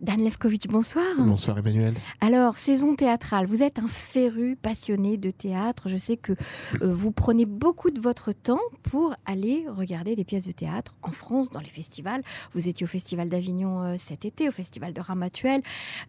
[0.00, 1.04] Dan Levkovitch, bonsoir.
[1.18, 1.92] Bonsoir Emmanuel.
[2.22, 5.90] Alors, saison théâtrale, vous êtes un féru passionné de théâtre.
[5.90, 10.46] Je sais que euh, vous prenez beaucoup de votre temps pour aller regarder des pièces
[10.46, 12.22] de théâtre en France, dans les festivals.
[12.54, 15.60] Vous étiez au Festival d'Avignon euh, cet été, au Festival de Ramatuel.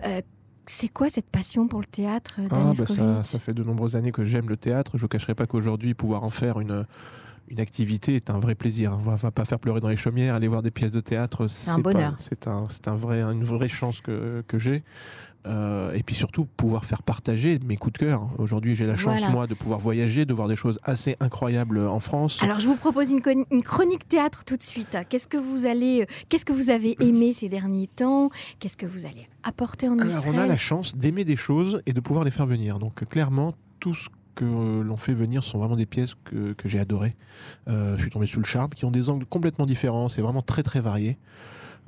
[0.06, 0.22] Euh,
[0.68, 3.98] c'est quoi cette passion pour le théâtre, Dan Ah, bah, ça, ça fait de nombreuses
[3.98, 4.98] années que j'aime le théâtre.
[4.98, 6.86] Je ne cacherai pas qu'aujourd'hui, pouvoir en faire une,
[7.52, 8.94] une activité est un vrai plaisir.
[8.94, 11.48] On va, va pas faire pleurer dans les chaumières, aller voir des pièces de théâtre,
[11.48, 12.16] c'est un bonheur.
[12.18, 14.84] C'est un, un vrai, une vraie chance que, que j'ai.
[15.48, 18.30] Euh, et puis surtout, pouvoir faire partager mes coups de cœur.
[18.38, 19.34] Aujourd'hui, j'ai la chance, Voilà.
[19.34, 22.42] moi, de pouvoir voyager, de voir des choses assez incroyables en France.
[22.44, 23.22] Alors, je vous propose une,
[23.64, 24.96] chronique théâtre tout de suite.
[25.10, 28.30] Qu'est-ce que vous allez, euh, qu'est-ce que vous avez aimé ces derniers temps?
[28.60, 31.82] Qu'est-ce que vous allez apporter en Alors, Israël on a la chance d'aimer des choses
[31.88, 32.78] et de pouvoir les faire venir.
[32.78, 36.54] Donc, euh, clairement, tout ce que euh, l'on fait venir sont vraiment des pièces que,
[36.54, 37.16] que j'ai adorées.
[37.68, 40.10] Euh, je suis tombé sous le charme, qui ont des angles complètement différents.
[40.10, 41.18] C'est vraiment très, très varié.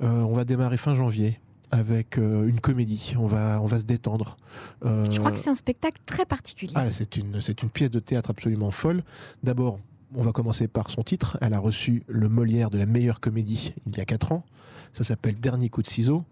[0.02, 3.14] Euh, on va démarrer fin janvier avec euh, une comédie.
[3.18, 4.36] On va, on va se détendre.
[4.84, 6.72] Euh, Je crois que c'est un spectacle très particulier.
[6.76, 9.02] ah, c'est une, c'est une pièce de théâtre absolument folle.
[9.42, 9.78] D'abord,
[10.14, 11.36] on va commencer par son titre.
[11.40, 14.44] Elle a reçu le Molière de la meilleure comédie il y a 4 ans.
[14.92, 16.24] Ça s'appelle Dernier coup de ciseau.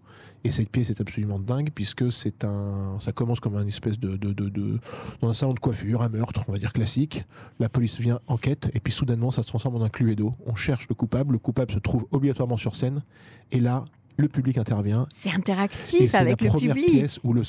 [0.44, 4.16] Et cette pièce est absolument dingue puisque c'est un, ça commence comme un espèce de,
[4.16, 4.80] de, de- de-
[5.20, 7.24] dans un salon de coiffure, un meurtre, on va dire classique.
[7.61, 10.34] La police vient enquête et puis soudainement ça se transforme en un cluedo.
[10.46, 11.34] On cherche le coupable.
[11.34, 13.02] Le coupable se trouve obligatoirement sur scène.
[13.52, 13.84] Et là,
[14.17, 16.91] le public intervient C'est et interactif c'est la avec le première public.
[16.91, 17.42] pièce où le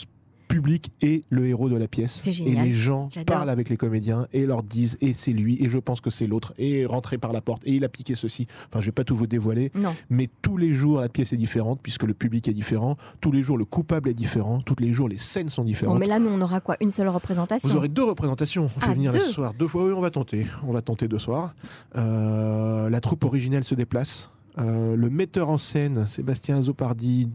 [0.54, 2.28] public est le héros de la pièce.
[2.28, 5.78] Et les gens parlent avec les comédiens et leur disent et c'est lui et je
[5.80, 8.46] pense que c'est l'autre et rentrer par la porte et il a piqué ceci.
[8.70, 9.96] Enfin, je vais pas tout vous dévoiler, Non.
[10.10, 12.98] mais tous les jours la pièce est différente puisque le public est différent.
[13.22, 14.62] Tous les jours le coupable est différent.
[14.62, 16.00] Tous les jours les scènes sont Bon, différentes.
[16.00, 16.78] mais là, nous, on aura quoi?
[16.82, 17.70] Une seule représentation?
[17.70, 18.66] Vous aurez deux représentations.
[18.66, 19.20] On fait Ah, venir deux?
[19.20, 19.86] ce soir deux fois.
[19.86, 20.46] Oui, on va tenter.
[20.68, 21.56] On va tenter deux soirs.
[21.96, 24.30] Euh, la troupe originelle se déplace.
[24.60, 27.30] Euh, le metteur en scène, Sébastien Zopardi,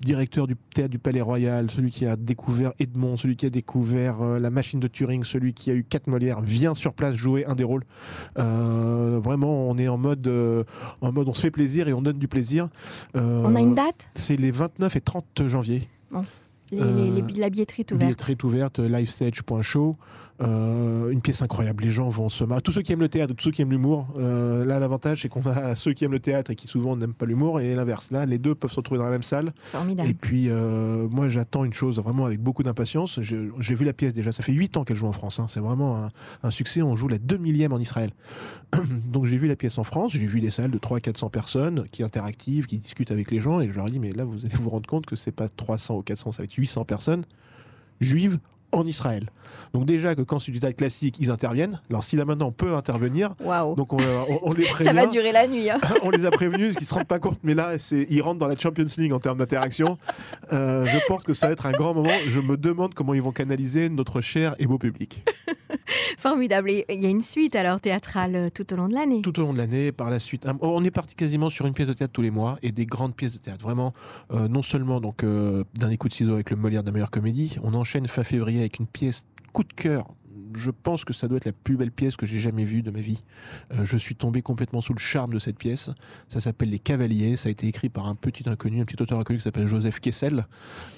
[0.00, 4.22] directeur du théâtre du Palais Royal, celui qui a découvert Edmond, celui qui a découvert
[4.22, 7.44] euh, la machine de Turing, celui qui a eu quatre Molières, vient sur place jouer
[7.46, 7.84] un des rôles.
[8.38, 10.64] Euh, vraiment, on est en mode, euh,
[11.00, 12.68] en mode, on se fait plaisir et on donne du plaisir.
[13.14, 14.10] On a une date?
[14.14, 15.88] C'est les 29 et 30 janvier.
[16.72, 18.06] Les- euh, les- les- La billetterie est ouverte.
[18.06, 19.96] Billetterie ouverte, livestage.show.
[20.40, 21.82] Euh, une pièce incroyable.
[21.82, 22.62] Les gens vont se marrer.
[22.62, 24.06] Tous ceux qui aiment le théâtre, tous ceux qui aiment l'humour.
[24.18, 27.12] euh, là, l'avantage, c'est qu'on a ceux qui aiment le théâtre et qui souvent n'aiment
[27.12, 28.12] pas l'humour, et l'inverse.
[28.12, 29.52] Là, les deux peuvent se retrouver dans la même salle.
[29.64, 30.08] Formidable.
[30.08, 33.20] Et puis, euh, moi, j'attends une chose vraiment avec beaucoup d'impatience.
[33.20, 34.30] J'ai j'ai vu la pièce déjà.
[34.30, 35.40] Ça fait 8 ans qu'elle joue en France.
[35.40, 35.46] hein.
[35.48, 36.10] C'est vraiment un,
[36.44, 36.82] un succès.
[36.82, 38.10] On joue la 2 millième en Israël.
[39.06, 40.12] Donc, j'ai vu la pièce en France.
[40.12, 43.60] J'ai vu des salles de 300-400 personnes qui interactivent, qui discutent avec les gens.
[43.60, 45.48] Et je leur ai dit, mais là, vous allez vous rendre compte que c'est pas
[45.48, 47.24] 300 ou 400, ça va être 800 personnes
[48.00, 48.38] juives
[48.72, 49.30] en Israël.
[49.72, 51.80] Donc déjà que quand c'est du théâtre classique, ils interviennent.
[51.90, 53.34] Alors si là maintenant on peut intervenir,
[53.76, 54.84] donc on, on- on les prévient.
[54.90, 55.70] Ça va durer la nuit.
[55.70, 55.78] hein.
[56.02, 58.46] on les a prévenus, qu'ils se rendent pas compte, mais là, c'est, ils rentrent dans
[58.46, 59.98] la Champions League en termes d'interaction.
[60.52, 62.10] Euh, je pense que ça va être un grand moment.
[62.28, 65.24] Je me demande comment ils vont canaliser notre cher et beau public.
[66.18, 66.70] Formidable.
[66.88, 69.22] Il y a une suite alors théâtrale euh, tout au long de l'année.
[69.22, 71.74] Tout au long de l'année, par la suite, un- on est parti quasiment sur une
[71.74, 73.62] pièce de théâtre tous les mois et des grandes pièces de théâtre.
[73.62, 73.92] Vraiment,
[74.32, 77.10] euh, non seulement donc euh, d'un coup de ciseaux avec le Molière de la meilleure
[77.10, 80.06] comédie, on enchaîne fin février avec une pièce coup de cœur.
[80.54, 82.90] Je pense que ça doit être la plus belle pièce que j'ai jamais vue de
[82.90, 83.22] ma vie.
[83.72, 85.90] Euh, je suis tombé complètement sous le charme de cette pièce.
[86.28, 87.36] Ça s'appelle Les Cavaliers.
[87.36, 90.00] Ça a été écrit par un petit inconnu, un petit auteur inconnu qui s'appelle Joseph
[90.00, 90.46] Kessel.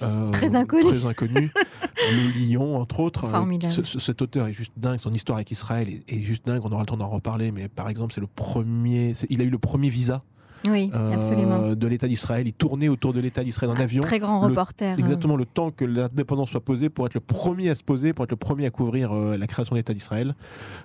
[0.02, 0.84] Euh, Très inconnu.
[0.84, 1.50] Très inconnu.
[2.10, 3.24] le Lion, entre autres.
[3.24, 3.72] Euh, Formidable.
[3.72, 5.00] ce- ce- cet auteur est juste dingue.
[5.00, 6.60] Son histoire avec Israël est, est juste dingue.
[6.64, 7.52] On aura le temps d'en reparler.
[7.52, 9.14] Mais par exemple, c'est le premier.
[9.28, 10.22] Il a eu le premier visa
[10.65, 11.72] Oui, euh, absolument.
[11.75, 12.47] de l'État d'Israël.
[12.47, 14.03] Il tournait autour de l'État d'Israël en avion.
[14.03, 14.91] Très grand le- reporter.
[14.93, 14.97] hein.
[14.98, 18.25] Exactement le temps que l'indépendance soit posée pour être le premier à se poser, pour
[18.25, 20.34] être le premier à couvrir euh, la création de l'État d'Israël.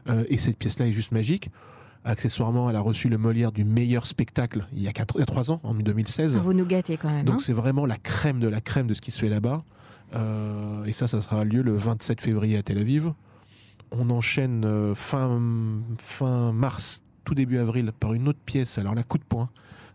[0.09, 1.49] Euh, et cette pièce-là est juste magique.
[2.03, 5.23] Accessoirement, elle a reçu le Molière du meilleur spectacle il y a, quatre, il y
[5.23, 6.35] a trois ans, en 2016.
[6.37, 7.19] Ah, Vous nous gâtez quand même.
[7.21, 7.23] hein.
[7.23, 9.63] Donc c'est vraiment la crème de la crème de ce qui se fait là-bas.
[10.15, 13.11] Euh, et ça, ça sera lieu le 27 février à Tel Aviv.
[13.91, 15.41] On enchaîne euh, fin,
[15.97, 18.77] fin mars, tout début avril, par une autre pièce.
[18.77, 19.49] Alors la coup de poing.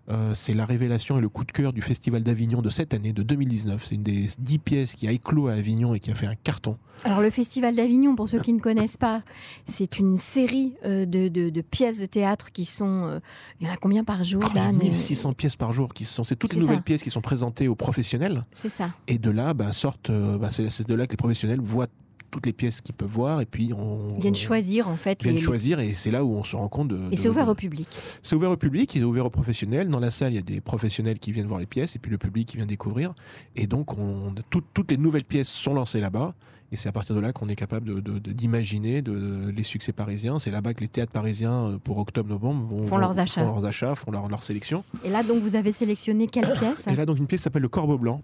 [0.08, 3.12] Euh, c'est la révélation et le coup de cœur du Festival d'Avignon de cette année,
[3.12, 3.84] de 2019.
[3.84, 6.34] C'est une des dix pièces qui a éclos à Avignon et qui a fait un
[6.34, 6.76] carton.
[7.04, 9.22] Alors le Festival d'Avignon, pour ceux qui ne connaissent pas,
[9.66, 13.04] c'est une série euh, de, de- de pièces de théâtre qui sont...
[13.06, 13.20] euh,
[13.60, 15.70] il y en a combien par jour, Oh, il y a Dan 1600 pièces par
[15.70, 16.24] jour qui sont.
[16.24, 16.66] C'est toutes les ça.
[16.66, 18.42] nouvelles pièces qui sont présentées aux professionnels.
[18.52, 18.90] C'est ça.
[19.06, 20.10] Et de là, bah, sortent.
[20.10, 21.86] bah, c'est de là que les professionnels voient
[22.30, 25.22] toutes les pièces qu'ils peuvent voir et puis on viennent on- choisir en fait.
[25.22, 26.98] viennent les- choisir et c'est là où on se rend compte de.
[27.12, 27.88] Et c'est ouvert de- au public.
[28.22, 29.88] C'est ouvert au public, il est ouvert aux professionnels.
[29.88, 32.10] Dans la salle, il y a des professionnels qui viennent voir les pièces et puis
[32.10, 33.12] le public qui vient découvrir.
[33.56, 36.34] Et donc, on, tout- toutes les nouvelles pièces sont lancées là-bas.
[36.72, 39.64] Et c'est à partir de là qu'on est capable de- de- de- d'imaginer de, les
[39.64, 40.38] succès parisiens.
[40.38, 43.42] C'est là-bas que les théâtres parisiens, euh, pour octobre-novembre, vont- Font leurs achats.
[43.44, 44.84] font leurs achats, font leur, leur sélection.
[45.04, 47.68] Et là, donc, vous avez sélectionné quelle pièce Et là, donc, une pièce s'appelle Le
[47.68, 48.22] Corbeau Blanc.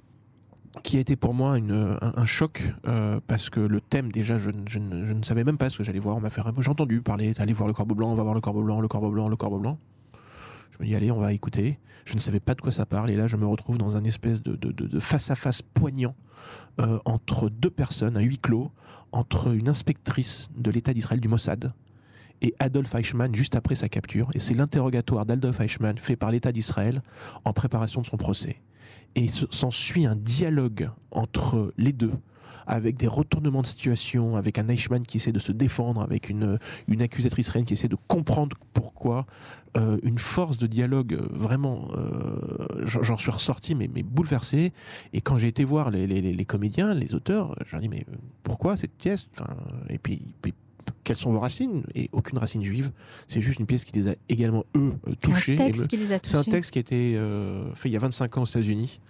[0.82, 4.50] Qui a été pour moi une, un, choc euh, parce que le thème déjà je,
[4.68, 6.16] je, ne savais même pas ce que j'allais voir.
[6.16, 8.40] On m'a fait j'ai entendu parler allez voir le corbeau blanc on va voir le
[8.40, 9.78] corbeau blanc le corbeau blanc le corbeau blanc.
[10.70, 11.78] Je me dis allez on va écouter.
[12.04, 13.10] Je ne savais pas de quoi ça parle.
[13.10, 16.14] Et là je me retrouve dans un espèce de, de face à face poignant
[16.80, 18.70] euh, entre deux personnes à huis clos
[19.12, 21.72] entre une inspectrice de l'État d'Israël du Mossad
[22.42, 24.28] et Adolf Eichmann juste après sa capture.
[24.34, 27.02] Et c'est l'interrogatoire d'Adolf Eichmann fait par l'État d'Israël
[27.44, 28.60] en préparation de son procès
[29.14, 32.12] et s'ensuit un dialogue entre les deux
[32.66, 36.58] avec des retournements de situation, avec un Eichmann qui essaie de se défendre, avec une,
[36.88, 39.26] une accusatrice reine qui essaie de comprendre pourquoi,
[39.76, 44.72] euh, une force de dialogue euh, vraiment, euh, j'en suis ressorti mais, mais, bouleversé.
[45.12, 48.04] Et quand j'ai été voir les, les, les comédiens, les auteurs, j'ai dit mais
[48.42, 49.28] pourquoi cette pièce?
[49.32, 49.54] Enfin,
[49.88, 50.20] Et puis,
[51.06, 52.90] quelles sont vos racines Et aucune racine juive.
[53.28, 54.92] C'est juste une pièce qui les a également, eux,
[55.22, 55.56] touchés.
[55.56, 56.32] C'est un texte qui les a touchés.
[56.32, 59.00] C'est un texte qui a été euh, fait il y a 25 ans aux États-Unis.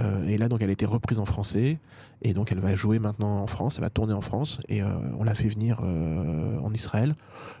[0.00, 1.78] Euh, et là, donc, elle a été reprise en français.
[2.22, 3.76] Et donc, elle va jouer maintenant en France.
[3.76, 4.60] Elle va tourner en France.
[4.68, 4.88] Et euh,
[5.18, 7.14] on l'a fait venir euh, en Israël.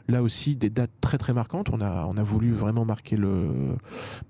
[0.08, 1.68] Là aussi, des dates très, très marquantes.
[1.70, 3.76] On a, on a voulu vraiment marquer le,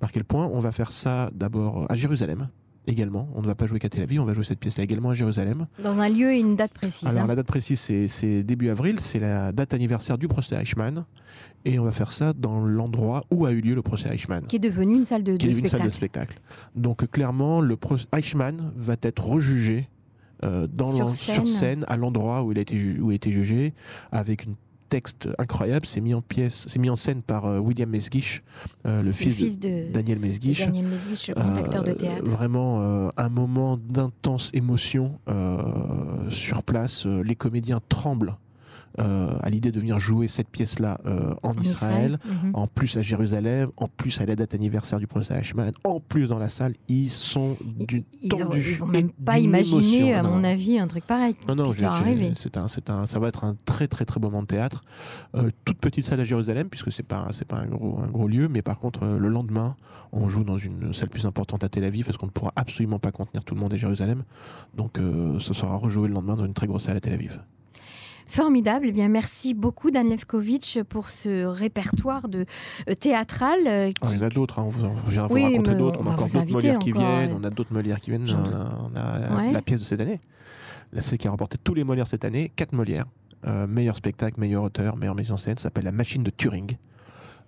[0.00, 0.50] marquer le point.
[0.52, 2.48] On va faire ça d'abord à Jérusalem
[2.86, 3.28] également.
[3.34, 5.14] On ne va pas jouer qu'à Tel Aviv, on va jouer cette pièce-là également à
[5.14, 5.66] Jérusalem.
[5.82, 7.08] Dans un lieu et une date précise.
[7.08, 7.26] Alors hein.
[7.26, 11.04] la date précise, c'est début avril, c'est la date anniversaire du procès Eichmann.
[11.64, 14.46] Et on va faire ça dans l'endroit où a eu lieu le procès Eichmann.
[14.46, 15.74] Qui est devenu une salle de, qui de est spectacle.
[15.74, 16.38] Une salle de spectacle.
[16.76, 19.88] Donc clairement, le procès Eichmann va être rejugé
[20.44, 21.84] euh, dans sur, sur, scène.
[21.88, 23.72] à l'endroit où il a été où il a été jugé
[24.12, 24.54] avec une
[24.88, 25.86] texte incroyable.
[25.86, 28.42] C'est mis en pièce, c'est mis en scène par euh, William Mesguich,
[28.86, 30.64] euh, le, fils, le fils de, de, Daniel Mesguich.
[30.64, 32.30] Daniel Mesguich, grand acteur de théâtre.
[32.30, 37.06] Vraiment euh, un moment d'intense émotion euh, sur place.
[37.06, 38.36] les comédiens tremblent.
[38.98, 42.50] Euh, à l'idée de venir jouer cette pièce-là euh, en, En Israël, Israël, mhm.
[42.54, 46.28] en plus à Jérusalem, en plus à la date anniversaire du procès Eichmann, en plus
[46.28, 49.44] dans la salle, ils sont du Ils ont, tendu ils ont et même pas d'une
[49.44, 50.18] imaginé, émotion.
[50.18, 50.30] à Non.
[50.30, 51.36] mon avis, un truc pareil.
[51.46, 51.84] Non, non, c'est
[52.56, 54.82] un, c'est un, ça va être un très très très beau moment de théâtre.
[55.34, 58.28] Euh, toute petite salle à Jérusalem, puisque c'est pas c'est pas un gros un gros
[58.28, 59.76] lieu, mais par contre le lendemain,
[60.12, 62.98] on joue dans une salle plus importante à Tel Aviv, parce qu'on ne pourra absolument
[62.98, 64.22] pas contenir tout le monde à Jérusalem.
[64.74, 67.40] Donc euh, ce sera rejoué le lendemain dans une très grosse salle à Tel Aviv.
[68.28, 68.86] Formidable.
[68.88, 72.44] Eh bien, merci beaucoup, Dan Levkovitch, pour ce répertoire de
[72.88, 73.58] euh, théâtral.
[73.66, 76.00] euh, Ah, qui- en a d'autres, hein, on vous, viens vous Oui, raconter mais d'autres.
[76.00, 78.26] on On a encore d'autres Molières qui viennent, on a d'autres Molières qui viennent.
[78.30, 79.52] On a, on Ouais.
[79.52, 80.20] la pièce de cette année,
[80.92, 83.06] la celle qui a remporté tous les Molières cette année, quatre Molières.
[83.46, 86.76] Euh, meilleur spectacle, meilleur auteur, meilleure mise en scène, s'appelle La Machine de Turing.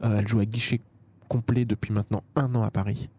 [0.01, 0.81] Elle joue à guichet
[1.27, 3.11] complet depuis maintenant un an à Paris.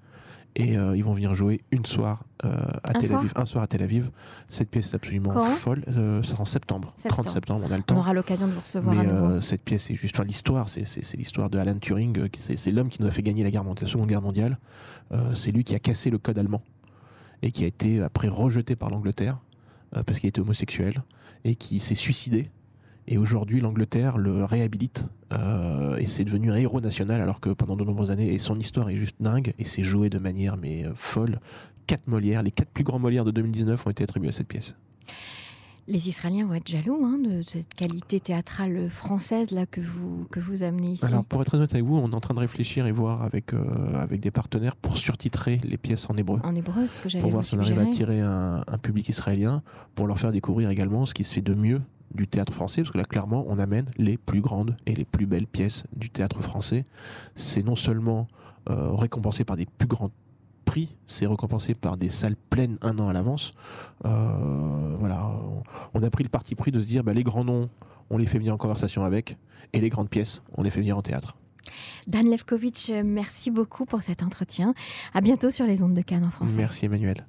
[0.56, 2.50] Et euh, ils vont venir jouer une soir euh,
[2.84, 4.10] à Un Tel soir Aviv, un soir à Tel Aviv.
[4.50, 5.84] Cette pièce est absolument Quand folle.
[5.90, 7.66] Euh, ça sera en septembre, 30 Septembre.
[7.70, 7.98] on a le On temps.
[7.98, 10.16] aura l'occasion de vous recevoir Mais à euh, cette pièce, c'est juste.
[10.16, 12.30] Enfin, l'histoire, c'est, c'est, c'est l'histoire de Alan Turing.
[12.38, 14.58] C'est, l'homme qui nous a fait gagner la, guerre, la Seconde Guerre mondiale.
[15.34, 16.62] C'est lui qui a cassé le code allemand
[17.42, 19.40] et qui a été après rejeté par l'Angleterre
[20.06, 21.02] parce qu'il était homosexuel
[21.46, 22.52] et qui s'est suicidé.
[23.12, 27.76] Et aujourd'hui, l'Angleterre le réhabilite euh, et c'est devenu un héros national alors que pendant
[27.76, 30.86] de nombreuses années, et son histoire est juste dingue et c'est joué de manière mais
[30.86, 31.40] euh, folle.
[31.88, 34.76] Quatre Molières, les quatre plus grands Molières de 2019 ont été attribués à cette pièce.
[35.88, 40.40] Les Israéliens vont être jaloux hein, de cette qualité théâtrale française là que vous, que
[40.40, 41.06] vous amenez ici.
[41.06, 43.56] Alors, pour être honnête avec vous, on est en train de réfléchir et voir avec,
[43.56, 46.42] euh, avec des partenaires pour surtitrer les pièces en hébreu.
[46.44, 49.10] en hébreu, ce que j'allais Pour voir si on arrive à attirer un, un public
[49.10, 49.64] israélien,
[49.96, 51.82] pour leur faire découvrir également ce qui se fait de mieux
[52.14, 55.26] du théâtre français, parce que là, clairement, on amène les plus grandes et les plus
[55.26, 56.84] belles pièces du théâtre français.
[57.36, 58.28] C'est non seulement
[58.70, 60.12] euh, récompensé par des plus grands
[60.66, 63.54] prix, c'est récompensé par des salles pleines un an à l'avance.
[64.06, 65.32] Euh, voilà,
[65.94, 67.70] on, a pris le parti pris de se dire, bah, les grands noms,
[68.10, 69.38] on les fait venir en conversation avec,
[69.74, 71.36] et les grandes pièces, on les fait venir en théâtre.
[72.08, 74.74] Dan Levkovitch, merci beaucoup pour cet entretien.
[75.14, 76.56] À bientôt sur les ondes de Cannes en français.
[76.58, 77.26] Merci Emmanuel.